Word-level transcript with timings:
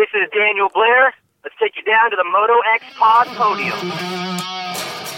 This 0.00 0.08
is 0.14 0.30
Daniel 0.32 0.70
Blair. 0.72 1.12
Let's 1.44 1.54
take 1.60 1.72
you 1.76 1.82
down 1.82 2.10
to 2.10 2.16
the 2.16 2.24
Moto 2.24 2.54
X 2.74 2.84
Pod 2.96 3.26
podium. 3.36 3.92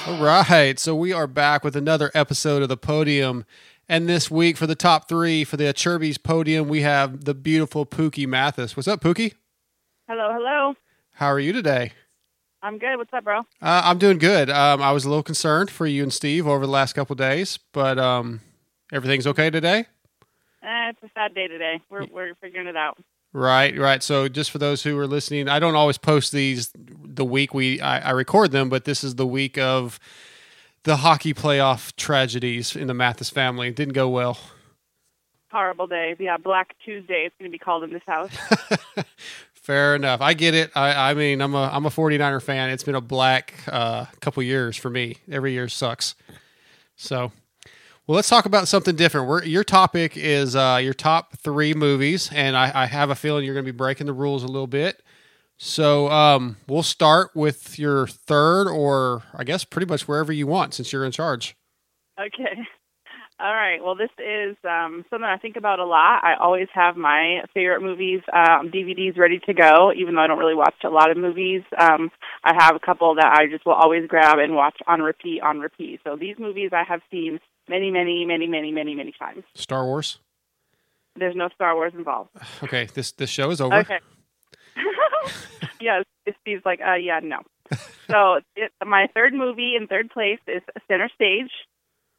All 0.08 0.20
right, 0.20 0.76
so 0.76 0.92
we 0.92 1.12
are 1.12 1.28
back 1.28 1.62
with 1.62 1.76
another 1.76 2.10
episode 2.16 2.62
of 2.62 2.68
the 2.68 2.76
podium. 2.76 3.45
And 3.89 4.08
this 4.08 4.29
week 4.29 4.57
for 4.57 4.67
the 4.67 4.75
top 4.75 5.08
three 5.08 5.45
for 5.45 5.57
the 5.57 5.73
Chirby's 5.73 6.18
podium, 6.18 6.67
we 6.67 6.81
have 6.81 7.26
the 7.26 7.33
beautiful 7.33 7.87
Pookie 7.87 8.27
Mathis. 8.27 8.77
What's 8.77 8.89
up, 8.89 9.00
Pookie? 9.00 9.34
Hello, 10.09 10.32
hello. 10.32 10.75
How 11.12 11.29
are 11.29 11.39
you 11.39 11.53
today? 11.53 11.93
I'm 12.61 12.79
good. 12.79 12.96
What's 12.96 13.12
up, 13.12 13.23
bro? 13.23 13.39
Uh, 13.39 13.83
I'm 13.85 13.99
doing 13.99 14.19
good. 14.19 14.51
Um, 14.51 14.83
I 14.83 14.91
was 14.91 15.05
a 15.05 15.09
little 15.09 15.23
concerned 15.23 15.71
for 15.71 15.87
you 15.87 16.03
and 16.03 16.12
Steve 16.12 16.49
over 16.49 16.67
the 16.67 16.73
last 16.73 16.95
couple 16.95 17.14
days, 17.14 17.57
but 17.71 18.01
um, 18.01 18.41
everything's 18.93 19.29
okay 19.29 19.49
today. 19.49 19.87
Eh, 20.64 20.91
it's 20.91 21.03
a 21.05 21.11
sad 21.14 21.37
day 21.37 21.46
today. 21.46 21.80
We're 21.89 22.07
we're 22.12 22.35
figuring 22.41 22.67
it 22.67 22.77
out. 22.77 22.99
Right, 23.33 23.79
right. 23.79 24.03
So 24.03 24.29
just 24.29 24.51
for 24.51 24.59
those 24.59 24.83
who 24.83 24.98
are 24.98 25.07
listening, 25.07 25.48
I 25.48 25.59
don't 25.59 25.75
always 25.75 25.96
post 25.96 26.33
these 26.33 26.70
the 26.75 27.25
week 27.25 27.55
we 27.55 27.80
I, 27.80 28.09
I 28.09 28.11
record 28.11 28.52
them, 28.52 28.69
but 28.69 28.84
this 28.84 29.02
is 29.02 29.15
the 29.15 29.27
week 29.27 29.56
of 29.56 29.98
the 30.84 30.97
hockey 30.97 31.33
playoff 31.33 31.95
tragedies 31.97 32.77
in 32.77 32.89
the 32.89 32.95
Mathis 32.95 33.30
family. 33.30 33.69
It 33.69 33.77
didn't 33.77 33.95
go 33.95 34.09
well. 34.09 34.39
Horrible 35.51 35.87
day. 35.87 36.16
Yeah, 36.19 36.37
Black 36.39 36.75
Tuesday. 36.84 37.25
It's 37.27 37.34
going 37.39 37.51
to 37.51 37.53
be 37.53 37.59
called 37.59 37.84
in 37.84 37.92
this 37.92 38.03
house. 38.06 38.30
Fair 39.55 39.95
enough. 39.95 40.20
I 40.20 40.34
get 40.34 40.55
it. 40.55 40.70
I, 40.75 41.11
I 41.11 41.14
mean, 41.14 41.41
I'm 41.41 41.55
a 41.55 41.70
I'm 41.73 41.87
a 41.87 41.91
49er 41.91 42.42
fan. 42.42 42.70
It's 42.70 42.83
been 42.83 42.97
a 42.97 43.01
black 43.01 43.55
uh, 43.69 44.06
couple 44.20 44.42
years 44.42 44.77
for 44.77 44.91
me. 44.91 45.19
Every 45.30 45.53
year 45.53 45.69
sucks. 45.69 46.17
So, 46.97 47.33
well, 48.06 48.16
let's 48.16 48.29
talk 48.29 48.47
about 48.47 48.66
something 48.66 48.97
different. 48.97 49.29
We're, 49.29 49.45
your 49.45 49.65
topic 49.65 50.16
is 50.16 50.56
uh, 50.56 50.80
your 50.83 50.95
top 50.95 51.37
three 51.38 51.73
movies, 51.73 52.30
and 52.33 52.56
I, 52.56 52.83
I 52.83 52.87
have 52.87 53.11
a 53.11 53.15
feeling 53.15 53.45
you're 53.45 53.55
going 53.55 53.65
to 53.65 53.73
be 53.73 53.77
breaking 53.77 54.06
the 54.06 54.12
rules 54.12 54.42
a 54.42 54.48
little 54.48 54.66
bit. 54.66 55.02
So, 55.56 56.11
um, 56.11 56.56
we'll 56.66 56.83
start 56.83 57.30
with 57.37 57.78
your 57.78 58.09
third, 58.09 58.69
or 58.69 59.23
I 59.34 59.45
guess 59.45 59.62
pretty 59.62 59.86
much 59.86 60.08
wherever 60.08 60.33
you 60.33 60.48
want, 60.48 60.75
since 60.75 60.92
you're 60.92 61.05
in 61.05 61.12
charge. 61.12 61.55
Okay. 62.19 62.62
All 63.39 63.55
right. 63.55 63.83
Well, 63.83 63.95
this 63.97 64.11
is 64.19 64.56
um, 64.69 65.05
something 65.08 65.25
I 65.25 65.36
think 65.36 65.56
about 65.56 65.78
a 65.80 65.84
lot. 65.84 66.23
I 66.23 66.34
always 66.41 66.69
have 66.75 66.97
my 66.97 67.42
favorite 67.55 67.83
movies 67.83 68.20
um, 68.33 68.70
DVDs 68.70 69.19
ready 69.19 69.41
to 69.47 69.55
go, 69.55 69.92
even 69.97 70.14
though 70.14 70.20
I 70.20 70.27
don't 70.27 70.39
really 70.39 70.55
watch 70.55 70.75
a 70.84 70.89
lot 70.89 71.11
of 71.11 71.17
movies. 71.17 71.62
Um, 71.78 72.11
I 72.45 72.55
have 72.58 72.77
a 72.77 72.84
couple 72.84 73.14
that 73.17 73.36
I 73.39 73.47
just 73.47 73.67
will 73.67 73.73
always 73.73 74.06
grab 74.06 74.39
and 74.39 74.55
watch 74.55 74.77
on 74.86 75.00
repeat, 75.00 75.41
on 75.42 75.58
repeat. 75.58 76.00
So 76.05 76.17
these 76.17 76.36
movies 76.39 76.70
I 76.73 76.84
have 76.89 77.00
seen 77.11 77.41
many, 77.68 77.91
many, 77.91 78.24
many, 78.24 78.46
many, 78.46 78.72
many, 78.72 78.94
many 78.94 79.12
times. 79.18 79.44
Star 79.55 79.84
Wars. 79.84 80.18
There's 81.16 81.36
no 81.36 81.48
Star 81.55 81.74
Wars 81.74 81.92
involved. 81.94 82.30
Okay. 82.62 82.88
This 82.94 83.12
this 83.12 83.30
show 83.30 83.50
is 83.50 83.60
over. 83.60 83.77
Okay. 83.77 83.98
yes, 85.80 86.05
Steve's 86.40 86.64
like, 86.64 86.80
uh, 86.80 86.94
yeah, 86.94 87.20
no. 87.22 87.40
so 88.10 88.40
it, 88.56 88.72
my 88.84 89.08
third 89.14 89.34
movie 89.34 89.74
in 89.77 89.86
third 89.86 90.10
place 90.10 90.38
is 90.46 90.62
Center 90.88 91.08
Stage. 91.14 91.50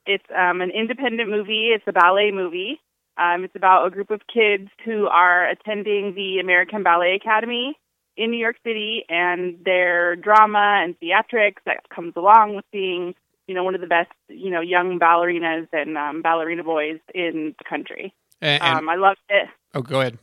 It's 0.05 0.25
um, 0.36 0.61
an 0.61 0.69
independent 0.69 1.30
movie. 1.30 1.69
It's 1.73 1.86
a 1.88 1.94
ballet 1.94 2.31
movie. 2.31 2.80
Um, 3.17 3.44
it's 3.44 3.55
about 3.55 3.86
a 3.86 3.89
group 3.89 4.09
of 4.11 4.21
kids 4.31 4.69
who 4.83 5.08
are 5.08 5.47
attending 5.47 6.16
the 6.16 6.39
American 6.39 6.83
Ballet 6.83 7.16
Academy 7.16 7.77
in 8.17 8.31
New 8.31 8.38
York 8.38 8.58
City, 8.64 9.05
and 9.09 9.58
their 9.66 10.16
drama 10.16 10.81
and 10.83 10.95
theatrics 10.99 11.64
that 11.66 11.89
comes 11.89 12.14
along 12.16 12.55
with 12.55 12.66
being, 12.71 13.16
you 13.47 13.55
know, 13.55 13.63
one 13.63 13.75
of 13.75 13.81
the 13.81 13.88
best, 13.88 14.09
you 14.30 14.49
know, 14.49 14.61
young 14.61 14.99
ballerinas 14.99 15.67
and 15.73 15.97
um, 15.97 16.22
ballerina 16.22 16.63
boys 16.63 16.99
in 17.13 17.53
the 17.58 17.63
country. 17.69 18.13
And, 18.41 18.61
and- 18.63 18.77
Um, 18.80 18.89
I 18.89 18.95
loved 18.95 19.19
it. 19.30 19.47
oh, 19.73 19.81
go 19.81 19.99
ahead. 20.02 20.17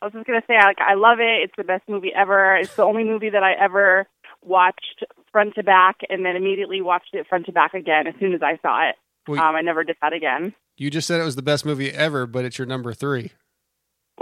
I 0.00 0.06
was 0.06 0.12
just 0.14 0.26
gonna 0.26 0.42
say, 0.48 0.54
like, 0.56 0.80
I 0.80 0.94
love 0.94 1.20
it. 1.20 1.42
It's 1.44 1.54
the 1.56 1.62
best 1.64 1.88
movie 1.88 2.12
ever. 2.14 2.56
It's 2.56 2.74
the 2.74 2.82
only 2.82 3.04
movie 3.04 3.30
that 3.30 3.42
I 3.44 3.52
ever 3.52 4.08
watched 4.42 5.04
front 5.30 5.54
to 5.54 5.62
back, 5.62 5.98
and 6.08 6.24
then 6.26 6.34
immediately 6.34 6.80
watched 6.80 7.14
it 7.14 7.26
front 7.28 7.46
to 7.46 7.52
back 7.52 7.74
again 7.74 8.08
as 8.08 8.14
soon 8.18 8.32
as 8.34 8.42
I 8.42 8.58
saw 8.62 8.88
it. 8.88 8.96
Well, 9.28 9.40
Um, 9.40 9.54
I 9.54 9.60
never 9.60 9.84
did 9.84 9.96
that 10.02 10.12
again. 10.12 10.54
You 10.76 10.90
just 10.90 11.06
said 11.06 11.20
it 11.20 11.24
was 11.24 11.36
the 11.36 11.42
best 11.42 11.64
movie 11.64 11.90
ever, 11.92 12.26
but 12.26 12.44
it's 12.44 12.58
your 12.58 12.66
number 12.66 12.92
three. 12.92 13.30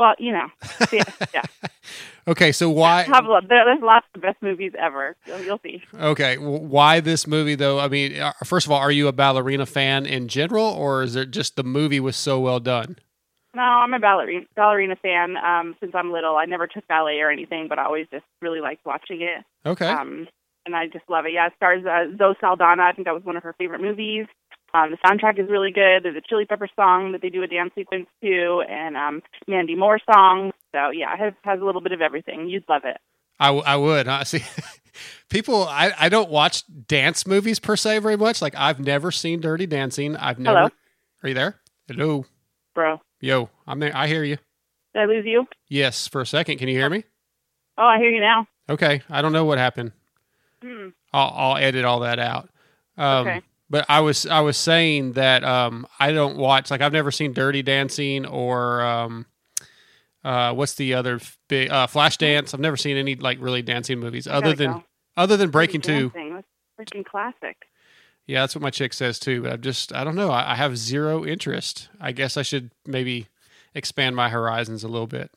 Well, 0.01 0.15
you 0.19 0.33
know, 0.33 0.49
yeah, 0.93 1.05
yeah. 1.35 1.43
Okay, 2.29 2.53
so 2.53 2.71
why? 2.71 3.03
Have 3.03 3.25
a 3.25 3.29
lot, 3.29 3.49
there, 3.49 3.65
there's 3.65 3.83
lots 3.83 4.07
of 4.15 4.23
best 4.23 4.41
movies 4.41 4.73
ever. 4.79 5.17
You'll, 5.27 5.41
you'll 5.41 5.61
see. 5.63 5.83
Okay, 5.95 6.37
w- 6.37 6.61
why 6.61 7.01
this 7.01 7.27
movie 7.27 7.55
though? 7.55 7.79
I 7.81 7.89
mean, 7.89 8.19
uh, 8.21 8.33
first 8.45 8.67
of 8.67 8.73
all, 8.73 8.79
are 8.79 8.91
you 8.93 9.09
a 9.09 9.13
ballerina 9.13 9.67
fan 9.67 10.07
in 10.07 10.29
general, 10.29 10.65
or 10.65 11.03
is 11.03 11.17
it 11.17 11.31
just 11.33 11.57
the 11.57 11.65
movie 11.65 11.99
was 12.01 12.17
so 12.17 12.39
well 12.41 12.61
done? 12.61 12.97
No, 13.55 13.63
I'm 13.63 13.93
a 13.95 13.99
ballerina 13.99 14.47
ballerina 14.55 14.97
fan. 14.97 15.37
Um, 15.37 15.75
since 15.81 15.93
I'm 15.95 16.13
little, 16.13 16.37
I 16.37 16.45
never 16.45 16.67
took 16.67 16.87
ballet 16.89 17.19
or 17.21 17.31
anything, 17.31 17.67
but 17.69 17.79
I 17.79 17.85
always 17.85 18.07
just 18.13 18.25
really 18.41 18.61
liked 18.61 18.87
watching 18.87 19.23
it. 19.23 19.45
Okay, 19.67 19.87
Um, 19.89 20.29
and 20.67 20.77
I 20.77 20.87
just 20.87 21.09
love 21.11 21.27
it. 21.27 21.33
Yeah, 21.33 21.47
it 21.49 21.53
stars 21.57 21.85
uh, 21.85 22.17
Zoe 22.17 22.35
Saldana. 22.41 22.85
I 22.85 22.93
think 22.93 23.07
that 23.07 23.15
was 23.15 23.25
one 23.25 23.37
of 23.37 23.43
her 23.43 23.55
favorite 23.59 23.81
movies. 23.83 24.27
Um, 24.73 24.91
the 24.93 24.99
soundtrack 25.05 25.39
is 25.39 25.51
really 25.51 25.73
good. 25.73 26.03
There's 26.05 26.17
a 26.17 26.21
Chili 26.21 26.45
Pepper 26.45 26.69
song 26.77 27.13
that 27.13 27.23
they 27.23 27.29
do 27.29 27.43
a 27.43 27.47
dance 27.47 27.73
sequence 27.75 28.07
to, 28.23 28.63
and 28.69 28.97
um, 28.97 29.23
Mandy 29.49 29.75
Moore 29.75 29.99
songs. 30.13 30.53
So 30.73 30.91
yeah, 30.91 31.13
it 31.15 31.19
has, 31.19 31.33
has 31.43 31.61
a 31.61 31.65
little 31.65 31.81
bit 31.81 31.93
of 31.93 32.01
everything. 32.01 32.49
You'd 32.49 32.65
love 32.69 32.83
it. 32.85 32.97
I, 33.41 33.47
w- 33.47 33.65
I 33.67 33.77
would. 33.77 34.07
Huh? 34.07 34.23
See, 34.25 34.43
people, 35.29 35.65
I, 35.65 35.93
I 35.99 36.09
don't 36.09 36.31
watch 36.31 36.63
dance 36.87 37.27
movies 37.27 37.59
per 37.59 37.75
se 37.77 37.99
very 37.99 38.17
much. 38.17 38.41
Like 38.43 38.55
I've 38.57 38.79
never 38.81 39.11
seen 39.11 39.41
Dirty 39.41 39.67
Dancing. 39.67 40.17
I've 40.17 40.39
never. 40.39 40.57
Hello? 40.59 40.69
Are 41.23 41.29
you 41.29 41.35
there? 41.35 41.57
Hello, 41.89 42.25
Bro, 42.75 43.01
yo, 43.21 43.51
I'm 43.67 43.81
there. 43.81 43.91
I 43.97 44.07
hear 44.07 44.23
you. 44.23 44.37
did 44.95 45.03
I 45.03 45.05
lose 45.07 45.25
you? 45.27 45.47
Yes, 45.69 46.07
for 46.07 46.21
a 46.21 46.27
second. 46.27 46.59
Can 46.59 46.69
you 46.69 46.77
hear 46.77 46.89
me? 46.89 47.03
Oh, 47.77 47.85
I 47.85 47.99
hear 47.99 48.11
you 48.11 48.21
now. 48.21 48.47
Okay, 48.69 49.03
I 49.11 49.21
don't 49.21 49.33
know 49.33 49.45
what 49.45 49.59
happened. 49.59 49.91
Hmm. 50.63 50.91
I'll, 51.13 51.33
I'll 51.35 51.57
edit 51.57 51.85
all 51.85 52.01
that 52.01 52.19
out. 52.21 52.49
Um, 52.97 53.27
Okay. 53.27 53.41
But 53.71 53.87
I 53.89 54.01
was 54.01 54.27
I 54.27 54.41
was 54.41 54.57
saying 54.57 55.13
that 55.13 55.45
um, 55.45 55.87
I 56.01 56.11
don't 56.13 56.37
watch 56.37 56.71
like 56.71 56.81
I've 56.81 56.93
never 56.93 57.13
seen 57.13 57.33
Dirty 57.33 57.63
Dancing 57.63 58.27
or 58.27 58.83
um, 58.83 59.27
uh, 60.25 60.53
what's 60.55 60.75
the 60.75 60.95
other 60.95 61.21
big 61.49 61.71
uh, 61.71 61.87
Flashdance. 61.87 62.53
I've 62.53 62.61
never 62.61 62.77
seen 62.77 62.97
any 62.97 63.15
like 63.15 63.39
really 63.41 63.63
dancing 63.63 64.01
movies 64.01 64.27
other 64.27 64.55
than 64.55 64.73
go. 64.73 64.85
other 65.17 65.37
than 65.37 65.51
Breaking 65.51 65.81
Two. 65.81 66.11
That's 66.15 66.47
freaking 66.93 67.05
classic. 67.05 67.57
Yeah, 68.27 68.41
that's 68.41 68.55
what 68.55 68.63
my 68.63 68.71
chick 68.71 68.93
says 68.93 69.19
too. 69.21 69.43
But 69.43 69.53
I'm 69.53 69.61
just 69.61 69.93
I 69.95 70.03
don't 70.03 70.17
know. 70.17 70.31
I, 70.31 70.53
I 70.53 70.55
have 70.57 70.77
zero 70.77 71.25
interest. 71.25 71.89
I 72.01 72.11
guess 72.13 72.37
I 72.37 72.43
should 72.43 72.73
maybe 72.87 73.29
expand 73.75 74.17
my 74.17 74.31
horizons 74.31 74.83
a 74.83 74.89
little 74.89 75.07
bit 75.07 75.31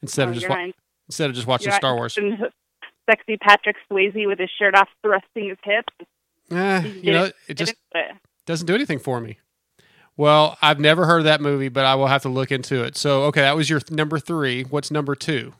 instead 0.00 0.28
Oh, 0.28 0.30
of 0.30 0.34
just 0.36 0.48
wa- 0.48 0.68
instead 1.08 1.28
of 1.28 1.34
just 1.34 1.48
watching 1.48 1.72
Star 1.72 1.96
Wars. 1.96 2.16
Sexy 3.10 3.36
Patrick 3.36 3.74
Swayze 3.90 4.28
with 4.28 4.38
his 4.38 4.50
shirt 4.60 4.76
off, 4.76 4.88
thrusting 5.04 5.48
his 5.48 5.58
hips. 5.64 5.92
Eh, 6.50 6.80
you 7.02 7.12
know, 7.12 7.30
it 7.48 7.54
just 7.54 7.74
Get 7.92 8.02
into 8.02 8.14
it. 8.14 8.20
doesn't 8.46 8.66
do 8.66 8.74
anything 8.74 8.98
for 8.98 9.20
me. 9.20 9.38
Well, 10.16 10.58
I've 10.60 10.78
never 10.80 11.06
heard 11.06 11.18
of 11.20 11.24
that 11.24 11.40
movie, 11.40 11.68
but 11.70 11.84
I 11.86 11.94
will 11.94 12.06
have 12.08 12.22
to 12.22 12.28
look 12.28 12.52
into 12.52 12.82
it. 12.84 12.96
So, 12.96 13.22
okay, 13.24 13.40
that 13.40 13.56
was 13.56 13.70
your 13.70 13.80
th- 13.80 13.96
number 13.96 14.18
three. 14.18 14.64
What's 14.64 14.90
number 14.90 15.14
two? 15.14 15.54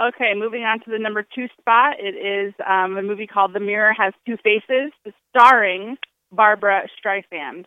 Okay, 0.00 0.32
moving 0.34 0.62
on 0.64 0.80
to 0.80 0.90
the 0.90 0.98
number 0.98 1.22
two 1.34 1.46
spot. 1.60 1.96
It 1.98 2.14
is 2.16 2.54
um, 2.66 2.96
a 2.96 3.02
movie 3.02 3.26
called 3.26 3.52
The 3.52 3.60
Mirror 3.60 3.92
Has 3.92 4.14
Two 4.26 4.38
Faces, 4.42 4.90
starring 5.28 5.98
Barbara 6.32 6.88
Streisand. 6.98 7.66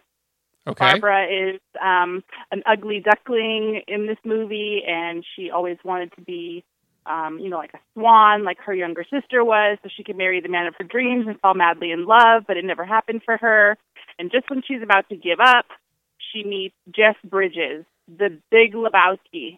Okay. 0.67 0.79
Barbara 0.99 1.27
is 1.27 1.61
um, 1.79 2.23
an 2.51 2.63
ugly 2.65 2.99
duckling 2.99 3.81
in 3.87 4.07
this 4.07 4.17
movie, 4.25 4.81
and 4.87 5.23
she 5.35 5.51
always 5.51 5.77
wanted 5.85 6.11
to 6.15 6.21
be, 6.21 6.63
um, 7.05 7.39
you 7.39 7.49
know, 7.49 7.57
like 7.57 7.73
a 7.73 7.79
swan, 7.93 8.43
like 8.43 8.57
her 8.59 8.73
younger 8.73 9.03
sister 9.03 9.43
was, 9.43 9.77
so 9.83 9.89
she 9.95 10.03
could 10.03 10.17
marry 10.17 10.41
the 10.41 10.49
man 10.49 10.67
of 10.67 10.75
her 10.77 10.83
dreams 10.83 11.27
and 11.27 11.39
fall 11.39 11.53
madly 11.53 11.91
in 11.91 12.05
love, 12.05 12.43
but 12.47 12.57
it 12.57 12.65
never 12.65 12.85
happened 12.85 13.21
for 13.23 13.37
her. 13.37 13.77
And 14.17 14.31
just 14.31 14.49
when 14.49 14.61
she's 14.67 14.81
about 14.81 15.07
to 15.09 15.15
give 15.15 15.39
up, 15.39 15.65
she 16.31 16.43
meets 16.43 16.75
Jeff 16.91 17.17
Bridges, 17.23 17.85
the 18.07 18.37
big 18.51 18.73
Lebowski, 18.73 19.57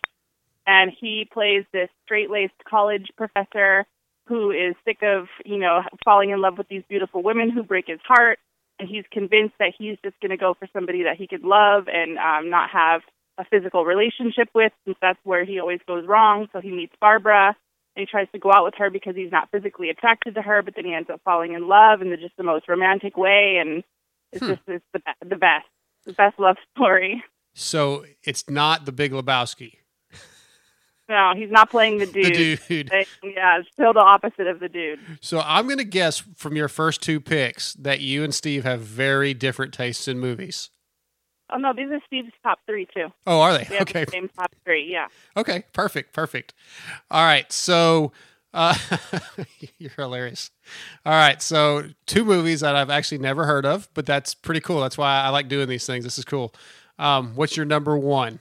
and 0.66 0.91
he 1.00 1.28
plays 1.31 1.63
this 1.72 1.90
straight-laced 2.06 2.64
college 2.70 3.09
professor 3.16 3.85
who 4.28 4.52
is 4.52 4.76
sick 4.84 4.97
of, 5.02 5.28
you 5.46 5.58
know, 5.58 5.82
falling 6.03 6.32
in 6.32 6.41
love 6.41 6.58
with 6.58 6.67
these 6.67 6.84
beautiful 6.90 7.23
women 7.23 7.49
who 7.49 7.64
break 7.64 7.88
his 7.88 7.99
heart 8.05 8.40
and 8.79 8.88
he's 8.88 9.05
convinced 9.11 9.55
that 9.59 9.73
he's 9.78 9.97
just 10.03 10.20
going 10.20 10.32
to 10.32 10.38
go 10.38 10.53
for 10.53 10.67
somebody 10.73 11.03
that 11.03 11.17
he 11.17 11.28
could 11.28 11.44
love 11.44 11.88
and 11.88 12.17
um, 12.17 12.49
not 12.49 12.70
have 12.70 13.02
a 13.37 13.45
physical 13.45 13.85
relationship 13.85 14.49
with, 14.53 14.72
since 14.85 14.97
that's 15.01 15.19
where 15.23 15.45
he 15.45 15.59
always 15.59 15.79
goes 15.87 16.05
wrong. 16.07 16.47
So 16.53 16.59
he 16.61 16.72
meets 16.72 16.93
Barbara 16.99 17.55
and 17.95 18.01
he 18.01 18.05
tries 18.05 18.28
to 18.31 18.39
go 18.39 18.51
out 18.51 18.63
with 18.63 18.73
her 18.78 18.89
because 18.89 19.16
he's 19.16 19.31
not 19.31 19.49
physically 19.51 19.89
attracted 19.89 20.35
to 20.35 20.41
her, 20.41 20.61
but 20.61 20.75
then 20.75 20.85
he 20.85 20.93
ends 20.93 21.09
up 21.09 21.22
falling 21.23 21.53
in 21.53 21.67
love 21.67 22.01
in 22.01 22.09
the, 22.09 22.17
just 22.17 22.35
the 22.37 22.43
most 22.43 22.67
romantic 22.67 23.17
way, 23.17 23.57
and 23.59 23.84
it's 24.31 24.43
Hmm. 24.45 24.51
just 24.51 24.61
it's 24.67 24.85
the 24.93 25.01
the 25.28 25.35
best, 25.35 25.66
the 26.05 26.13
best 26.13 26.37
love 26.39 26.57
story. 26.75 27.23
So 27.53 28.05
it's 28.23 28.49
not 28.49 28.85
the 28.85 28.91
Big 28.91 29.11
Lebowski. 29.11 29.78
No, 31.09 31.31
he's 31.35 31.49
not 31.49 31.72
playing 31.72 31.99
the 31.99 32.05
dude. 32.05 32.59
The 32.67 32.84
dude. 32.84 32.91
Yeah, 33.23 33.59
it's 33.59 33.69
still 33.72 33.93
the 33.93 33.99
opposite 34.01 34.45
of 34.47 34.59
the 34.59 34.67
dude. 34.67 34.99
So 35.22 35.39
I'm 35.39 35.66
going 35.66 35.78
to 35.78 35.85
guess 35.85 36.22
from 36.35 36.55
your 36.55 36.67
first 36.67 37.01
two 37.01 37.19
picks 37.22 37.73
that 37.75 38.01
you 38.01 38.23
and 38.23 38.35
Steve 38.35 38.63
have 38.66 38.81
very 38.81 39.34
different 39.34 39.73
tastes 39.73 40.07
in 40.07 40.19
movies. 40.19 40.69
Oh 41.52 41.58
no, 41.58 41.73
these 41.73 41.90
are 41.91 41.99
Steve's 42.08 42.32
top 42.44 42.59
three 42.66 42.88
too. 42.94 43.08
Oh, 43.26 43.40
are 43.41 43.58
they? 43.58 43.67
We 43.70 43.76
have 43.78 43.88
Okay. 43.90 44.05
the 44.05 44.11
same 44.11 44.29
top 44.29 44.52
three. 44.66 44.85
Yeah. 44.91 45.08
Okay, 45.35 45.64
perfect, 45.73 46.14
perfect. 46.14 46.53
All 47.09 47.23
right, 47.23 47.49
so 47.52 48.11
uh, 48.53 48.76
you're 49.78 49.91
hilarious. 49.91 50.52
All 51.05 51.14
right, 51.14 51.41
so 51.41 51.84
two 52.05 52.26
movies 52.26 52.59
that 52.61 52.76
I've 52.76 52.90
actually 52.90 53.20
never 53.20 53.46
heard 53.46 53.66
of, 53.66 53.88
but 53.94 54.05
that's 54.05 54.34
pretty 54.34 54.59
cool. 54.61 54.82
That's 54.82 54.97
why 54.97 55.22
I 55.22 55.29
like 55.29 55.47
doing 55.47 55.70
these 55.70 55.85
things. 55.85 56.03
This 56.03 56.17
is 56.17 56.26
cool. 56.26 56.53
Um, 56.99 57.34
what's 57.35 57.55
your 57.55 57.66
number 57.66 57.97
one? 57.97 58.40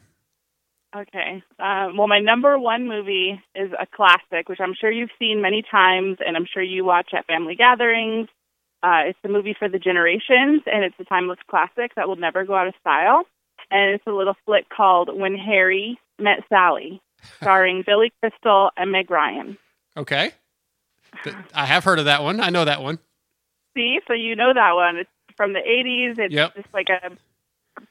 Okay. 0.94 1.42
Um, 1.58 1.96
well, 1.96 2.06
my 2.08 2.20
number 2.20 2.58
one 2.58 2.88
movie 2.88 3.38
is 3.54 3.70
a 3.78 3.86
classic, 3.86 4.48
which 4.48 4.60
I'm 4.60 4.74
sure 4.80 4.90
you've 4.90 5.10
seen 5.18 5.42
many 5.42 5.62
times, 5.70 6.18
and 6.26 6.36
I'm 6.36 6.46
sure 6.52 6.62
you 6.62 6.84
watch 6.84 7.10
at 7.12 7.26
family 7.26 7.54
gatherings. 7.54 8.28
Uh, 8.82 9.02
it's 9.06 9.18
a 9.24 9.28
movie 9.28 9.56
for 9.58 9.68
the 9.68 9.78
generations, 9.78 10.62
and 10.66 10.84
it's 10.84 10.94
a 11.00 11.04
timeless 11.04 11.38
classic 11.50 11.92
that 11.96 12.08
will 12.08 12.16
never 12.16 12.44
go 12.44 12.54
out 12.54 12.68
of 12.68 12.74
style. 12.80 13.24
And 13.70 13.94
it's 13.94 14.06
a 14.06 14.12
little 14.12 14.36
flick 14.44 14.68
called 14.68 15.10
When 15.18 15.34
Harry 15.34 15.98
Met 16.18 16.44
Sally, 16.48 17.00
starring 17.40 17.82
Billy 17.84 18.12
Crystal 18.20 18.70
and 18.76 18.92
Meg 18.92 19.10
Ryan. 19.10 19.56
Okay, 19.96 20.32
I 21.54 21.64
have 21.66 21.84
heard 21.84 21.98
of 21.98 22.04
that 22.04 22.22
one. 22.22 22.40
I 22.40 22.50
know 22.50 22.64
that 22.64 22.82
one. 22.82 22.98
See, 23.76 23.98
so 24.06 24.12
you 24.12 24.36
know 24.36 24.52
that 24.54 24.72
one. 24.74 24.96
It's 24.96 25.10
from 25.36 25.52
the 25.52 25.60
80s. 25.60 26.18
It's 26.18 26.34
Yep. 26.34 26.54
just 26.54 26.68
like 26.74 26.88
a 26.88 27.10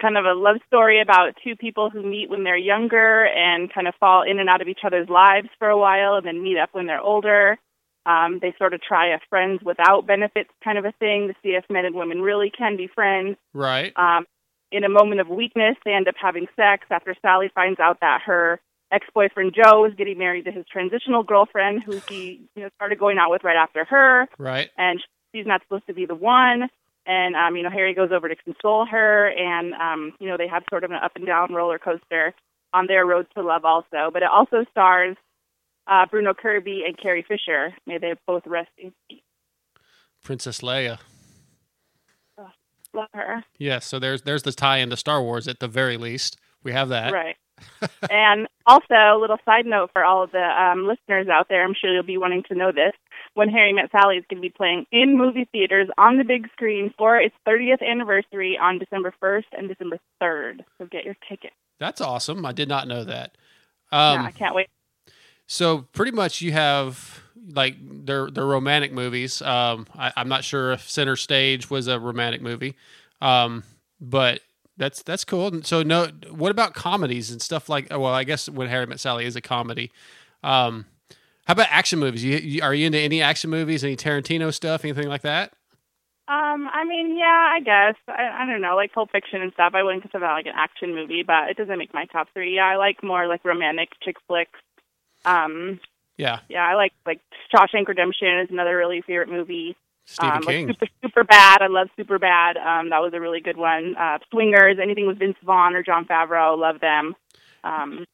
kind 0.02 0.18
of 0.18 0.26
a 0.26 0.34
love 0.34 0.58
story 0.68 1.00
about 1.02 1.36
two 1.44 1.56
people 1.56 1.90
who 1.90 2.02
meet 2.02 2.30
when 2.30 2.44
they're 2.44 2.58
younger 2.58 3.26
and 3.26 3.72
kind 3.74 3.88
of 3.88 3.94
fall 4.00 4.24
in 4.24 4.40
and 4.40 4.50
out 4.50 4.62
of 4.62 4.68
each 4.68 4.80
other's 4.84 5.10
lives 5.10 5.48
for 5.60 5.70
a 5.70 5.78
while 5.78 6.16
and 6.16 6.26
then 6.26 6.42
meet 6.42 6.58
up 6.58 6.70
when 6.74 6.86
they're 6.88 7.02
older. 7.02 7.58
Um, 8.06 8.40
they 8.42 8.54
sort 8.58 8.74
of 8.74 8.82
try 8.82 9.14
a 9.14 9.20
friends 9.30 9.62
without 9.64 10.06
benefits 10.06 10.50
kind 10.64 10.78
of 10.78 10.86
a 10.86 10.92
thing 10.94 11.28
to 11.28 11.34
see 11.42 11.50
if 11.50 11.66
men 11.70 11.86
and 11.86 11.96
women 11.96 12.22
really 12.22 12.52
can 12.56 12.78
be 12.78 12.88
friends. 12.88 13.38
Right. 13.54 13.94
Um, 13.98 14.26
in 14.72 14.84
a 14.84 14.90
moment 14.90 15.22
of 15.22 15.28
weakness, 15.28 15.76
they 15.86 15.94
end 15.94 16.08
up 16.08 16.16
having 16.22 16.48
sex 16.56 16.86
after 16.92 17.16
Sally 17.22 17.50
finds 17.54 17.80
out 17.80 18.00
that 18.02 18.22
her 18.26 18.60
ex-boyfriend 18.92 19.56
Joe 19.56 19.86
is 19.86 19.94
getting 19.96 20.18
married 20.18 20.46
to 20.46 20.52
his 20.52 20.66
transitional 20.72 21.24
girlfriend, 21.24 21.84
who 21.84 22.02
he 22.10 22.42
you 22.56 22.64
know 22.64 22.70
started 22.76 23.00
going 23.00 23.18
out 23.18 23.32
with 23.32 23.44
right 23.44 23.58
after 23.58 23.86
her 23.86 24.28
Right. 24.38 24.70
and 24.78 25.02
she's 25.34 25.46
not 25.46 25.62
supposed 25.64 25.88
to 25.88 25.94
be 25.94 26.06
the 26.06 26.16
one. 26.16 26.70
And 27.08 27.36
um, 27.36 27.56
you 27.56 27.62
know, 27.62 27.70
Harry 27.70 27.94
goes 27.94 28.10
over 28.12 28.28
to 28.28 28.36
console 28.36 28.86
her, 28.86 29.28
and 29.28 29.74
um, 29.76 30.14
you 30.20 30.28
know, 30.28 30.38
they 30.38 30.48
have 30.48 30.64
sort 30.72 30.84
of 30.84 30.90
an 30.92 30.98
up 31.04 31.12
and 31.16 31.26
down 31.26 31.54
roller 31.54 31.78
coaster 31.78 32.34
on 32.74 32.88
their 32.88 33.06
road 33.06 33.28
to 33.36 33.44
love, 33.44 33.64
also. 33.64 34.10
But 34.12 34.24
it 34.24 34.30
also 34.32 34.66
stars 34.72 35.16
uh, 35.88 36.06
Bruno 36.10 36.34
Kirby 36.34 36.84
and 36.86 36.98
Carrie 36.98 37.26
Fisher. 37.28 37.74
May 37.86 37.98
they 37.98 38.14
both 38.28 38.44
rest 38.46 38.72
in 38.78 38.94
peace. 39.10 39.22
Princess 40.24 40.62
Leia. 40.62 41.00
Love 42.94 43.10
her. 43.14 43.44
Yes. 43.60 43.86
So 43.86 44.00
there's 44.00 44.22
there's 44.22 44.44
the 44.44 44.54
tie 44.54 44.78
into 44.78 44.96
Star 44.96 45.22
Wars 45.22 45.48
at 45.48 45.60
the 45.60 45.68
very 45.68 45.98
least. 45.98 46.38
We 46.64 46.72
have 46.72 46.90
that. 46.90 47.12
Right. 47.12 47.36
and 48.10 48.48
also, 48.66 48.94
a 48.94 49.20
little 49.20 49.38
side 49.46 49.66
note 49.66 49.92
for 49.94 50.04
all 50.04 50.24
of 50.24 50.32
the 50.32 50.44
um, 50.44 50.88
listeners 50.88 51.28
out 51.30 51.48
there, 51.50 51.64
I'm 51.64 51.74
sure 51.74 51.94
you'll 51.94 52.04
be 52.04 52.18
wanting 52.18 52.44
to 52.50 52.56
know 52.56 52.72
this. 52.72 52.94
When 53.34 53.50
Harry 53.50 53.74
Met 53.74 53.92
Sally 53.92 54.18
is 54.18 54.26
going 54.30 54.42
to 54.42 54.48
be 54.48 54.54
playing 54.56 54.86
in 54.92 55.18
movie 55.18 55.48
theaters 55.52 55.88
on 55.98 56.18
the 56.18 56.24
big 56.24 56.50
screen 56.52 56.94
for 56.98 57.18
its 57.18 57.36
30th 57.48 57.86
anniversary 57.86 58.58
on 58.62 58.80
December 58.80 59.14
1st 59.22 59.46
and 59.58 59.68
December 59.68 60.00
3rd. 60.22 60.62
So 60.78 60.86
get 60.86 61.06
your 61.06 61.16
ticket. 61.30 61.52
That's 61.80 62.02
awesome. 62.02 62.46
I 62.46 62.54
did 62.54 62.70
not 62.70 62.88
know 62.88 63.04
that. 63.04 63.38
Um, 63.92 64.22
yeah, 64.22 64.24
I 64.24 64.32
can't 64.32 64.56
wait. 64.56 64.68
So 65.48 65.84
pretty 65.94 66.12
much 66.12 66.42
you 66.42 66.52
have 66.52 67.22
like 67.54 67.76
they're 67.80 68.28
romantic 68.28 68.92
movies. 68.92 69.42
Um, 69.42 69.88
I, 69.98 70.12
I'm 70.16 70.28
not 70.28 70.44
sure 70.44 70.72
if 70.72 70.90
Center 70.90 71.16
Stage 71.16 71.70
was 71.70 71.88
a 71.88 72.00
romantic 72.00 72.42
movie, 72.42 72.76
um, 73.22 73.64
but 74.02 74.42
that's 74.78 75.04
that's 75.04 75.24
cool. 75.24 75.62
So 75.64 75.84
no, 75.84 76.08
what 76.32 76.52
about 76.52 76.74
comedies 76.74 77.32
and 77.32 77.42
stuff 77.42 77.70
like? 77.70 77.90
Well, 77.92 78.06
I 78.08 78.24
guess 78.24 78.50
when 78.50 78.68
Harry 78.68 78.86
Met 78.86 79.00
Sally 79.00 79.26
is 79.26 79.36
a 79.36 79.42
comedy. 79.42 79.92
Um, 80.44 80.86
how 81.46 81.52
about 81.52 81.68
action 81.70 82.00
movies? 82.00 82.24
You, 82.24 82.38
you, 82.38 82.62
are 82.64 82.74
you 82.74 82.88
into 82.88 82.98
any 82.98 83.22
action 83.22 83.52
movies? 83.52 83.84
Any 83.84 83.96
Tarantino 83.96 84.52
stuff? 84.52 84.84
Anything 84.84 85.08
like 85.08 85.22
that? 85.22 85.54
Um, 86.28 86.68
I 86.74 86.84
mean, 86.86 87.16
yeah, 87.16 87.52
I 87.54 87.60
guess. 87.60 87.96
I, 88.08 88.42
I 88.42 88.46
don't 88.48 88.62
know, 88.62 88.76
like 88.76 88.94
Pulp 88.94 89.12
Fiction 89.12 89.44
and 89.44 89.54
stuff. 89.54 89.74
I 89.76 89.84
wouldn't 89.84 90.02
consider 90.02 90.22
that 90.22 90.34
like 90.34 90.48
an 90.48 90.54
action 90.56 90.96
movie, 90.96 91.22
but 91.22 91.50
it 91.50 91.58
doesn't 91.58 91.78
make 91.78 91.94
my 91.94 92.06
top 92.06 92.30
three. 92.34 92.56
Yeah, 92.56 92.66
I 92.66 92.78
like 92.78 93.04
more 93.04 93.28
like 93.28 93.46
romantic 93.46 93.90
chick 94.04 94.16
flicks. 94.28 94.60
Um, 95.26 95.80
Yeah, 96.18 96.40
yeah, 96.48 96.66
I 96.66 96.76
like 96.76 96.94
like 97.06 97.22
Shawshank 97.54 97.88
Redemption 97.88 98.40
is 98.40 98.50
another 98.50 98.78
really 98.78 99.02
favorite 99.02 99.30
movie. 99.30 99.76
Stephen 100.06 100.38
um, 100.38 100.44
King. 100.44 100.68
Like 100.68 100.78
super 101.04 101.24
Superbad. 101.24 101.62
I 101.62 101.68
love 101.68 101.88
Superbad. 101.98 102.64
Um, 102.64 102.90
that 102.92 103.02
was 103.02 103.14
a 103.14 103.20
really 103.20 103.42
good 103.42 103.58
one. 103.58 103.96
Uh, 103.98 104.20
Swingers, 104.32 104.78
anything 104.82 105.08
with 105.08 105.20
Vince 105.20 105.38
Vaughn 105.44 105.76
or 105.76 105.84
Jon 105.84 106.06
Favreau, 106.06 106.58
love 106.58 106.80
them. 106.80 107.16
Um, 107.64 108.06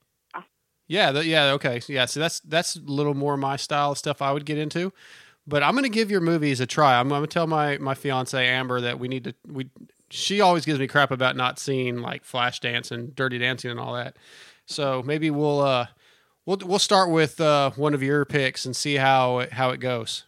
Yeah, 0.87 1.11
th- 1.11 1.25
yeah, 1.25 1.51
okay, 1.53 1.81
yeah. 1.87 2.05
So 2.05 2.19
that's 2.19 2.39
that's 2.41 2.75
a 2.75 2.79
little 2.79 3.13
more 3.13 3.37
my 3.37 3.55
style 3.55 3.91
of 3.91 3.97
stuff 3.97 4.21
I 4.21 4.31
would 4.31 4.45
get 4.45 4.57
into. 4.57 4.93
But 5.47 5.63
I'm 5.63 5.71
going 5.73 5.83
to 5.83 5.89
give 5.89 6.11
your 6.11 6.21
movies 6.21 6.59
a 6.59 6.65
try. 6.65 6.99
I'm 6.99 7.09
going 7.09 7.21
to 7.21 7.27
tell 7.27 7.47
my 7.47 7.77
my 7.77 7.93
fiance 7.93 8.45
Amber 8.45 8.81
that 8.81 8.99
we 8.99 9.07
need 9.07 9.25
to. 9.25 9.35
We 9.47 9.69
she 10.09 10.41
always 10.41 10.65
gives 10.65 10.79
me 10.79 10.87
crap 10.87 11.11
about 11.11 11.35
not 11.35 11.59
seeing 11.59 11.97
like 12.01 12.23
Flashdance 12.23 12.91
and 12.91 13.15
Dirty 13.15 13.37
Dancing 13.37 13.71
and 13.71 13.79
all 13.79 13.93
that. 13.93 14.17
So 14.65 15.01
maybe 15.03 15.29
we'll 15.29 15.61
uh 15.61 15.87
we'll 16.45 16.59
we'll 16.63 16.79
start 16.79 17.09
with 17.09 17.39
uh 17.39 17.71
one 17.71 17.93
of 17.93 18.03
your 18.03 18.25
picks 18.25 18.65
and 18.65 18.75
see 18.75 18.95
how 18.95 19.39
it, 19.39 19.53
how 19.53 19.69
it 19.69 19.79
goes. 19.79 20.25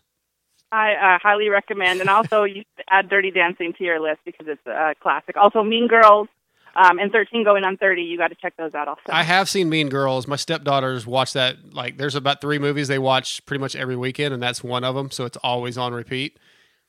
I 0.71 0.93
uh, 0.93 1.19
highly 1.21 1.49
recommend, 1.49 2.01
and 2.01 2.09
also 2.09 2.43
you 2.45 2.63
should 2.75 2.85
add 2.89 3.07
Dirty 3.07 3.29
Dancing 3.29 3.73
to 3.77 3.83
your 3.83 3.99
list 3.99 4.21
because 4.25 4.47
it's 4.47 4.65
a 4.65 4.95
classic. 4.99 5.37
Also, 5.37 5.61
Mean 5.61 5.87
Girls 5.87 6.27
um, 6.75 6.97
and 6.97 7.11
13 7.11 7.43
Going 7.43 7.63
on 7.63 7.77
30. 7.77 8.01
You 8.01 8.17
got 8.17 8.29
to 8.29 8.35
check 8.35 8.55
those 8.57 8.73
out. 8.73 8.87
Also, 8.87 9.01
I 9.09 9.21
have 9.21 9.47
seen 9.47 9.69
Mean 9.69 9.89
Girls. 9.89 10.27
My 10.27 10.35
stepdaughters 10.35 11.05
watch 11.05 11.33
that. 11.33 11.73
Like, 11.73 11.97
there's 11.97 12.15
about 12.15 12.41
three 12.41 12.57
movies 12.57 12.87
they 12.87 12.97
watch 12.97 13.45
pretty 13.45 13.61
much 13.61 13.75
every 13.75 13.95
weekend, 13.95 14.33
and 14.33 14.41
that's 14.41 14.63
one 14.63 14.83
of 14.83 14.95
them. 14.95 15.11
So 15.11 15.25
it's 15.25 15.37
always 15.37 15.77
on 15.77 15.93
repeat. 15.93 16.39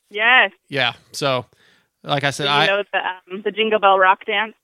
yes. 0.08 0.50
Yeah. 0.68 0.94
So, 1.12 1.44
like 2.02 2.24
I 2.24 2.30
said, 2.30 2.44
you 2.44 2.50
I 2.50 2.66
know 2.66 2.82
the 2.90 2.98
um, 2.98 3.42
the 3.44 3.50
Jingle 3.50 3.80
Bell 3.80 3.98
Rock 3.98 4.24
dance? 4.24 4.54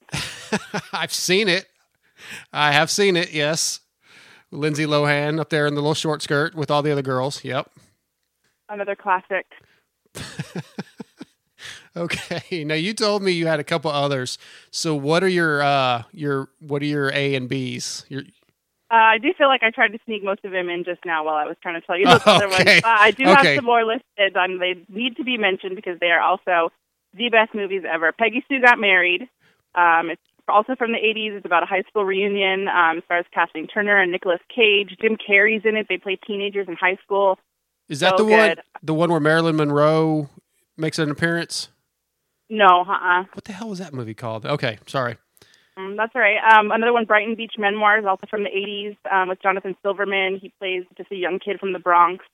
I've 0.95 1.13
seen 1.13 1.49
it. 1.49 1.67
I 2.55 2.73
have 2.73 2.91
seen 2.91 3.17
it. 3.17 3.33
Yes, 3.33 3.81
Lindsay 4.53 4.85
Lohan 4.87 5.39
up 5.41 5.51
there 5.51 5.67
in 5.67 5.75
the 5.75 5.81
little 5.81 5.95
short 5.95 6.23
skirt 6.23 6.55
with 6.55 6.71
all 6.71 6.83
the 6.83 6.91
other 6.93 7.03
girls. 7.03 7.45
Yep. 7.45 7.71
Another 8.69 8.95
classic. 8.97 9.47
Okay. 11.97 12.63
Now 12.65 12.75
you 12.77 12.95
told 12.95 13.23
me 13.23 13.33
you 13.33 13.49
had 13.49 13.59
a 13.59 13.65
couple 13.65 13.91
others. 13.91 14.39
So 14.71 14.95
what 14.95 15.25
are 15.25 15.29
your 15.29 15.61
uh 15.61 16.05
your 16.13 16.49
what 16.61 16.83
are 16.83 16.87
your 16.87 17.11
A 17.13 17.35
and 17.35 17.49
B's? 17.49 18.07
Your 18.09 18.23
Uh, 18.93 18.95
I 18.95 19.19
do 19.19 19.33
feel 19.37 19.49
like 19.49 19.65
I 19.65 19.71
tried 19.71 19.89
to 19.89 19.99
sneak 20.05 20.23
most 20.23 20.45
of 20.45 20.53
them 20.53 20.69
in 20.69 20.85
just 20.85 21.05
now 21.05 21.25
while 21.25 21.35
I 21.35 21.47
was 21.47 21.57
trying 21.61 21.81
to 21.81 21.87
tell 21.87 21.99
you 21.99 22.07
those 22.07 22.21
other 22.27 22.49
ones. 22.49 22.67
Uh, 22.69 22.81
I 22.85 23.11
do 23.11 23.25
Okay. 23.25 23.35
have 23.35 23.57
some 23.57 23.65
more 23.65 23.85
listed. 23.85 24.37
Um, 24.37 24.61
they 24.61 24.77
need 24.89 25.17
to 25.17 25.25
be 25.25 25.37
mentioned 25.37 25.75
because 25.75 25.99
they 26.01 26.13
are 26.13 26.21
also 26.21 26.71
the 27.13 27.29
best 27.29 27.55
movies 27.55 27.83
ever. 27.93 28.13
Peggy 28.13 28.45
Sue 28.49 28.61
Got 28.61 28.79
Married. 28.79 29.23
Um, 29.75 30.11
it's 30.11 30.23
also 30.51 30.75
from 30.77 30.93
the 30.93 30.99
80s. 30.99 31.37
It's 31.37 31.47
about 31.47 31.63
a 31.63 31.67
high 31.67 31.83
school 31.89 32.05
reunion. 32.05 32.69
Um, 32.69 33.03
stars 33.05 33.25
Kathleen 33.33 33.67
Turner 33.67 34.01
and 34.01 34.13
Nicolas 34.13 34.41
Cage. 34.55 34.97
Jim 35.01 35.17
Carrey's 35.17 35.65
in 35.65 35.77
it. 35.77 35.87
They 35.89 35.99
play 35.99 36.19
teenagers 36.27 36.67
in 36.69 36.77
high 36.77 36.99
school. 37.03 37.39
is 37.89 38.01
that 38.01 38.19
So 38.19 38.25
the 38.25 38.31
one 38.31 38.57
the 38.83 38.95
one 38.95 39.11
where 39.11 39.21
Marilyn 39.21 39.57
Monroe 39.57 40.29
makes 40.77 40.99
an 40.99 41.11
appearance? 41.11 41.69
No, 42.49 42.85
uh-uh. 42.89 43.25
What 43.33 43.45
the 43.45 43.53
hell 43.53 43.69
was 43.69 43.79
that 43.79 43.95
movie 43.95 44.15
called? 44.15 44.45
Okay, 44.45 44.79
sorry. 44.87 45.17
Um, 45.77 45.97
that's 45.97 46.13
all 46.15 46.21
right. 46.21 46.39
Um, 46.53 46.73
another 46.73 46.93
one, 46.93 47.05
Brighton 47.05 47.37
Beach 47.37 47.55
Memoirs, 47.57 48.05
also 48.07 48.27
from 48.29 48.43
the 48.43 48.51
80s, 48.51 48.97
um, 49.11 49.29
with 49.29 49.41
Jonathan 49.41 49.77
Silverman. 49.83 50.39
He 50.41 50.53
plays 50.59 50.85
just 50.97 51.13
a 51.13 51.17
young 51.17 51.39
kid 51.39 51.61
from 51.61 51.73
the 51.73 51.79
Bronx 51.79 52.25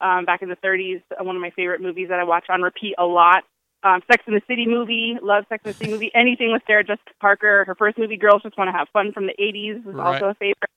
um, 0.00 0.24
back 0.24 0.42
in 0.42 0.48
the 0.48 0.56
30s. 0.56 1.02
Uh, 1.12 1.24
one 1.24 1.36
of 1.36 1.42
my 1.42 1.50
favorite 1.50 1.80
movies 1.80 2.08
that 2.08 2.18
I 2.18 2.24
watch 2.24 2.46
on 2.48 2.62
repeat 2.62 2.94
a 2.98 3.04
lot. 3.04 3.44
Um, 3.82 4.02
Sex 4.10 4.22
in 4.26 4.34
the 4.34 4.42
City 4.46 4.66
movie, 4.66 5.16
love 5.22 5.44
Sex 5.48 5.62
in 5.64 5.70
the 5.70 5.74
City 5.76 5.90
movie. 5.90 6.10
Anything 6.14 6.52
with 6.52 6.62
Sarah 6.66 6.84
Jessica 6.84 7.12
Parker. 7.20 7.64
Her 7.66 7.74
first 7.74 7.96
movie, 7.98 8.16
Girls 8.16 8.42
Just 8.42 8.56
Want 8.58 8.68
to 8.68 8.72
Have 8.72 8.88
Fun, 8.92 9.12
from 9.12 9.26
the 9.26 9.34
80s, 9.40 9.84
was 9.84 9.94
Right. 9.94 10.14
also 10.14 10.26
a 10.30 10.34
favorite. 10.34 10.70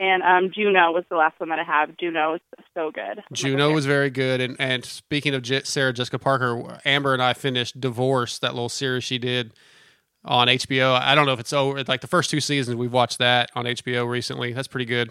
And 0.00 0.22
um, 0.22 0.50
Juno 0.54 0.92
was 0.92 1.04
the 1.10 1.16
last 1.16 1.38
one 1.38 1.50
that 1.50 1.58
I 1.58 1.62
have. 1.62 1.96
Juno 1.98 2.34
is 2.34 2.40
so 2.74 2.90
good. 2.90 3.22
Juno 3.34 3.70
was 3.72 3.84
very 3.84 4.08
good. 4.08 4.40
And 4.40 4.56
and 4.58 4.82
speaking 4.84 5.34
of 5.34 5.42
Je- 5.42 5.64
Sarah 5.64 5.92
Jessica 5.92 6.18
Parker, 6.18 6.78
Amber 6.86 7.12
and 7.12 7.22
I 7.22 7.34
finished 7.34 7.78
Divorce, 7.78 8.38
that 8.38 8.54
little 8.54 8.70
series 8.70 9.04
she 9.04 9.18
did 9.18 9.52
on 10.24 10.48
HBO. 10.48 10.98
I 10.98 11.14
don't 11.14 11.26
know 11.26 11.34
if 11.34 11.40
it's 11.40 11.52
over. 11.52 11.84
Like 11.84 12.00
the 12.00 12.06
first 12.06 12.30
two 12.30 12.40
seasons, 12.40 12.76
we've 12.76 12.92
watched 12.92 13.18
that 13.18 13.50
on 13.54 13.66
HBO 13.66 14.08
recently. 14.08 14.54
That's 14.54 14.68
pretty 14.68 14.86
good. 14.86 15.10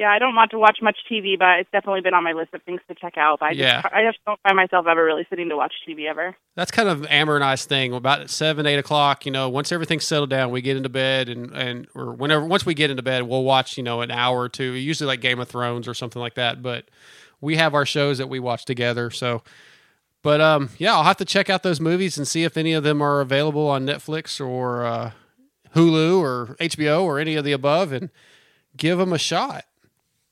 Yeah, 0.00 0.10
I 0.10 0.18
don't 0.18 0.34
want 0.34 0.50
to 0.52 0.58
watch 0.58 0.78
much 0.80 0.96
TV, 1.12 1.38
but 1.38 1.58
it's 1.58 1.70
definitely 1.72 2.00
been 2.00 2.14
on 2.14 2.24
my 2.24 2.32
list 2.32 2.54
of 2.54 2.62
things 2.62 2.80
to 2.88 2.94
check 2.94 3.18
out. 3.18 3.40
But 3.40 3.50
I 3.50 3.54
just, 3.54 3.84
I 3.92 4.02
just 4.02 4.16
don't 4.24 4.40
find 4.40 4.56
myself 4.56 4.86
ever 4.88 5.04
really 5.04 5.26
sitting 5.28 5.50
to 5.50 5.56
watch 5.58 5.74
TV 5.86 6.08
ever. 6.08 6.34
That's 6.56 6.70
kind 6.70 6.88
of 6.88 7.04
Amber 7.10 7.34
and 7.34 7.44
I's 7.44 7.66
thing. 7.66 7.92
About 7.92 8.30
seven, 8.30 8.64
eight 8.64 8.78
o'clock, 8.78 9.26
you 9.26 9.30
know, 9.30 9.50
once 9.50 9.70
everything's 9.72 10.06
settled 10.06 10.30
down, 10.30 10.52
we 10.52 10.62
get 10.62 10.78
into 10.78 10.88
bed, 10.88 11.28
and 11.28 11.52
and 11.52 11.86
or 11.94 12.14
whenever 12.14 12.46
once 12.46 12.64
we 12.64 12.72
get 12.72 12.90
into 12.90 13.02
bed, 13.02 13.24
we'll 13.24 13.44
watch, 13.44 13.76
you 13.76 13.82
know, 13.82 14.00
an 14.00 14.10
hour 14.10 14.40
or 14.40 14.48
two. 14.48 14.72
Usually 14.72 15.06
like 15.06 15.20
Game 15.20 15.38
of 15.38 15.48
Thrones 15.48 15.86
or 15.86 15.92
something 15.92 16.20
like 16.22 16.34
that. 16.36 16.62
But 16.62 16.86
we 17.42 17.56
have 17.56 17.74
our 17.74 17.84
shows 17.84 18.16
that 18.16 18.30
we 18.30 18.40
watch 18.40 18.64
together. 18.64 19.10
So 19.10 19.42
But 20.22 20.40
um, 20.40 20.70
yeah, 20.78 20.94
I'll 20.94 21.04
have 21.04 21.18
to 21.18 21.26
check 21.26 21.50
out 21.50 21.62
those 21.62 21.78
movies 21.78 22.16
and 22.16 22.26
see 22.26 22.44
if 22.44 22.56
any 22.56 22.72
of 22.72 22.84
them 22.84 23.02
are 23.02 23.20
available 23.20 23.68
on 23.68 23.84
Netflix 23.84 24.40
or 24.40 24.82
uh, 24.82 25.10
Hulu 25.74 26.20
or 26.20 26.56
HBO 26.58 27.02
or 27.02 27.18
any 27.18 27.36
of 27.36 27.44
the 27.44 27.52
above, 27.52 27.92
and 27.92 28.08
give 28.78 28.96
them 28.96 29.12
a 29.12 29.18
shot. 29.18 29.66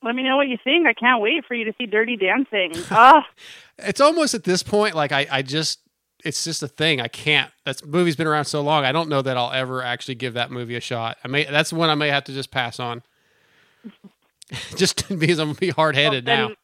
Let 0.03 0.15
me 0.15 0.23
know 0.23 0.37
what 0.37 0.47
you 0.47 0.57
think. 0.63 0.87
I 0.87 0.93
can't 0.93 1.21
wait 1.21 1.45
for 1.45 1.53
you 1.55 1.65
to 1.65 1.73
see 1.77 1.85
Dirty 1.85 2.15
Dancing. 2.15 2.73
Ah, 2.91 3.27
It's 3.77 3.99
almost 4.01 4.33
at 4.33 4.43
this 4.43 4.63
point 4.63 4.95
like 4.95 5.11
I, 5.11 5.27
I 5.29 5.41
just 5.41 5.79
it's 6.23 6.43
just 6.43 6.61
a 6.63 6.67
thing. 6.67 6.99
I 6.99 7.07
can't. 7.07 7.51
That 7.65 7.85
movie's 7.85 8.15
been 8.15 8.27
around 8.27 8.45
so 8.45 8.61
long. 8.61 8.83
I 8.85 8.91
don't 8.91 9.07
know 9.09 9.21
that 9.21 9.37
I'll 9.37 9.51
ever 9.51 9.81
actually 9.83 10.15
give 10.15 10.33
that 10.33 10.51
movie 10.51 10.75
a 10.75 10.81
shot. 10.81 11.17
I 11.23 11.27
may 11.27 11.45
that's 11.45 11.71
one 11.73 11.89
I 11.89 11.95
may 11.95 12.09
have 12.09 12.23
to 12.25 12.33
just 12.33 12.51
pass 12.51 12.79
on. 12.79 13.03
just 14.75 15.07
because 15.19 15.39
I'm 15.39 15.49
gonna 15.49 15.59
be 15.59 15.69
hard 15.69 15.95
headed 15.95 16.25
then 16.25 16.49
now. 16.49 16.55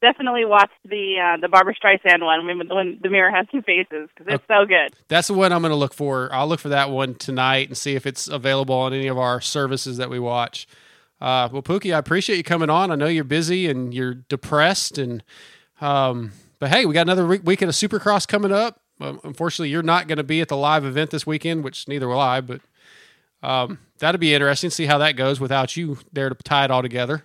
definitely 0.00 0.44
watch 0.44 0.70
the 0.84 1.16
uh, 1.18 1.40
the 1.40 1.48
Barbara 1.48 1.74
Streisand 1.74 2.22
one 2.24 2.46
when, 2.46 2.68
when 2.68 2.98
the 3.02 3.08
mirror 3.10 3.30
has 3.30 3.46
two 3.50 3.62
faces 3.62 4.08
because 4.16 4.34
it's 4.34 4.44
so 4.48 4.66
good. 4.66 4.94
That's 5.08 5.28
the 5.28 5.34
one 5.34 5.52
I'm 5.52 5.62
gonna 5.62 5.74
look 5.76 5.94
for. 5.94 6.28
I'll 6.32 6.46
look 6.48 6.60
for 6.60 6.68
that 6.70 6.90
one 6.90 7.14
tonight 7.14 7.68
and 7.68 7.76
see 7.76 7.94
if 7.94 8.06
it's 8.06 8.28
available 8.28 8.74
on 8.74 8.92
any 8.92 9.06
of 9.08 9.18
our 9.18 9.40
services 9.40 9.96
that 9.98 10.10
we 10.10 10.18
watch. 10.18 10.66
Uh, 11.22 11.48
well, 11.52 11.62
Pookie, 11.62 11.94
I 11.94 11.98
appreciate 11.98 12.36
you 12.36 12.42
coming 12.42 12.68
on. 12.68 12.90
I 12.90 12.96
know 12.96 13.06
you're 13.06 13.22
busy 13.22 13.70
and 13.70 13.94
you're 13.94 14.14
depressed, 14.14 14.98
and 14.98 15.22
um, 15.80 16.32
but 16.58 16.70
hey, 16.70 16.84
we 16.84 16.94
got 16.94 17.02
another 17.02 17.24
week- 17.26 17.42
weekend 17.44 17.68
of 17.68 17.76
Supercross 17.76 18.26
coming 18.26 18.50
up. 18.50 18.80
Um, 19.00 19.20
unfortunately, 19.22 19.68
you're 19.70 19.84
not 19.84 20.08
going 20.08 20.18
to 20.18 20.24
be 20.24 20.40
at 20.40 20.48
the 20.48 20.56
live 20.56 20.84
event 20.84 21.10
this 21.10 21.24
weekend, 21.24 21.62
which 21.62 21.86
neither 21.86 22.08
will 22.08 22.18
I. 22.18 22.40
But 22.40 22.60
um, 23.40 23.78
that'll 23.98 24.18
be 24.18 24.34
interesting. 24.34 24.70
to 24.70 24.74
See 24.74 24.86
how 24.86 24.98
that 24.98 25.12
goes 25.12 25.38
without 25.38 25.76
you 25.76 25.98
there 26.12 26.28
to 26.28 26.34
tie 26.34 26.64
it 26.64 26.70
all 26.72 26.82
together. 26.82 27.24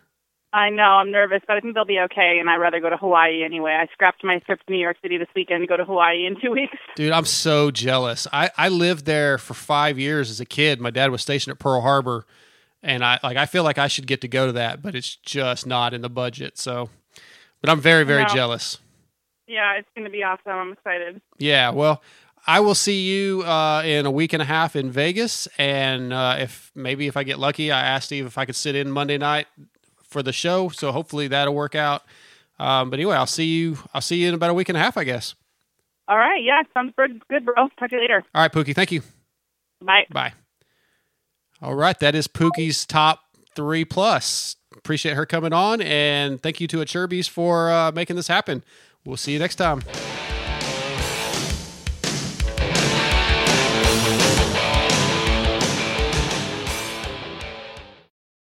I 0.54 0.70
know 0.70 0.84
I'm 0.84 1.12
nervous, 1.12 1.42
but 1.48 1.58
I 1.58 1.60
think 1.60 1.74
they'll 1.74 1.84
be 1.86 2.00
okay. 2.00 2.38
And 2.40 2.50
I'd 2.50 2.58
rather 2.58 2.80
go 2.80 2.90
to 2.90 2.98
Hawaii 2.98 3.44
anyway. 3.44 3.72
I 3.74 3.88
scrapped 3.94 4.24
my 4.24 4.40
trip 4.40 4.60
to 4.66 4.72
New 4.72 4.80
York 4.80 4.98
City 5.02 5.18
this 5.18 5.28
weekend 5.36 5.62
to 5.62 5.68
go 5.68 5.76
to 5.76 5.86
Hawaii 5.86 6.26
in 6.26 6.40
two 6.40 6.52
weeks. 6.60 6.78
Dude, 6.96 7.12
I'm 7.12 7.26
so 7.26 7.70
jealous. 7.72 8.28
I, 8.32 8.50
I 8.58 8.70
lived 8.70 9.06
there 9.06 9.38
for 9.38 9.54
five 9.56 10.00
years 10.00 10.30
as 10.30 10.40
a 10.40 10.46
kid. 10.46 10.80
My 10.80 10.90
dad 10.92 11.12
was 11.12 11.22
stationed 11.22 11.52
at 11.52 11.60
Pearl 11.60 11.82
Harbor, 11.82 12.26
and 12.84 13.04
I 13.04 13.20
like 13.24 13.38
I 13.38 13.46
feel 13.46 13.64
like 13.64 13.78
I 13.78 13.88
should 13.88 14.08
get 14.08 14.22
to 14.22 14.28
go 14.28 14.48
to 14.48 14.52
that, 14.54 14.82
but 14.82 14.96
it's 14.96 15.16
just 15.16 15.66
not 15.66 15.94
in 15.94 16.02
the 16.02 16.10
budget. 16.10 16.58
So, 16.58 16.90
but 17.62 17.70
I'm 17.70 17.82
very 17.82 18.04
very 18.04 18.26
jealous. 18.26 18.80
Yeah, 19.48 19.74
it's 19.78 19.88
going 19.96 20.04
to 20.04 20.12
be 20.12 20.24
awesome. 20.24 20.52
I'm 20.52 20.74
excited. 20.74 21.22
Yeah, 21.38 21.70
well, 21.70 22.04
I 22.46 22.60
will 22.60 22.76
see 22.76 23.04
you 23.04 23.44
uh, 23.44 23.82
in 23.86 24.06
a 24.06 24.12
week 24.12 24.34
and 24.34 24.42
a 24.42 24.46
half 24.46 24.76
in 24.76 24.92
Vegas, 24.92 25.48
and 25.58 26.12
uh, 26.12 26.36
if 26.40 26.72
maybe 26.76 27.08
if 27.08 27.16
I 27.16 27.24
get 27.24 27.40
lucky, 27.40 27.72
I 27.72 27.82
asked 27.82 28.08
Steve 28.08 28.26
if 28.26 28.38
I 28.38 28.46
could 28.46 28.56
sit 28.56 28.76
in 28.76 28.92
Monday 28.92 29.18
night 29.18 29.48
for 30.04 30.22
the 30.22 30.34
show. 30.34 30.70
So 30.70 30.92
hopefully 30.92 31.28
that'll 31.28 31.54
work 31.54 31.76
out. 31.76 32.04
Um, 32.60 32.90
but 32.90 33.00
anyway, 33.00 33.16
I'll 33.16 33.26
see 33.26 33.46
you. 33.46 33.78
I'll 33.94 34.02
see 34.02 34.18
you 34.18 34.30
in 34.30 34.34
about 34.34 34.50
a 34.50 34.54
week 34.54 34.70
and 34.70 34.78
a 34.78 34.82
half, 34.82 34.98
I 34.98 35.04
guess. 35.04 35.36
All 36.08 36.18
right. 36.18 36.42
Yeah, 36.44 36.62
sounds 36.74 36.94
good, 36.98 37.22
bro. 37.46 37.54
Talk 37.56 37.90
to 37.90 37.96
you 37.96 38.02
later. 38.02 38.24
All 38.34 38.42
right, 38.42 38.52
Pookie. 38.52 38.74
Thank 38.74 38.92
you. 38.92 39.02
Bye. 39.82 40.06
Bye. 40.10 40.34
All 41.62 41.76
right, 41.76 41.98
that 42.00 42.14
is 42.16 42.28
Pookie's 42.28 42.86
top 42.86 43.24
three 43.56 43.84
plus. 43.84 44.56
Appreciate 44.76 45.16
her 45.16 45.26
coming 45.26 45.54
on, 45.54 45.82
and 45.82 46.42
thank 46.42 46.62
you 46.62 46.68
to 46.68 46.78
Achurbies 46.78 47.28
for 47.28 47.72
uh, 47.72 47.92
making 47.92 48.16
this 48.16 48.28
happen. 48.28 48.64
We'll 49.06 49.18
see 49.18 49.34
you 49.34 49.40
next 49.40 49.56
time. 49.56 49.82